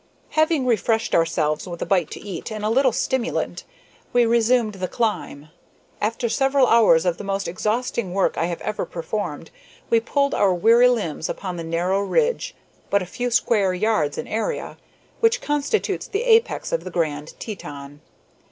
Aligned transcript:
Having 0.29 0.65
refreshed 0.65 1.13
ourselves 1.13 1.67
with 1.67 1.79
a 1.79 1.85
bite 1.85 2.09
to 2.09 2.19
eat 2.19 2.51
and 2.51 2.65
a 2.65 2.71
little 2.71 2.91
stimulant, 2.91 3.65
we 4.13 4.25
resumed 4.25 4.73
the 4.73 4.87
climb. 4.87 5.49
After 6.01 6.27
several 6.27 6.65
hours 6.65 7.05
of 7.05 7.17
the 7.19 7.23
most 7.23 7.47
exhausting 7.47 8.11
work 8.11 8.35
I 8.35 8.45
have 8.45 8.61
ever 8.63 8.83
performed 8.87 9.51
we 9.91 9.99
pulled 9.99 10.33
our 10.33 10.55
weary 10.55 10.87
limbs 10.89 11.29
upon 11.29 11.55
the 11.57 11.63
narrow 11.63 11.99
ridge, 12.01 12.55
but 12.89 13.03
a 13.03 13.05
few 13.05 13.29
square 13.29 13.75
yards 13.75 14.17
in 14.17 14.25
area, 14.25 14.77
which 15.19 15.39
constitutes 15.39 16.07
the 16.07 16.23
apex 16.23 16.71
of 16.71 16.83
the 16.83 16.89
Grand 16.89 17.39
Teton. 17.39 18.01